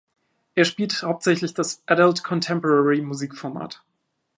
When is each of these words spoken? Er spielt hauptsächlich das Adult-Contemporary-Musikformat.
Er 0.55 0.65
spielt 0.65 1.03
hauptsächlich 1.03 1.53
das 1.53 1.83
Adult-Contemporary-Musikformat. 1.85 3.83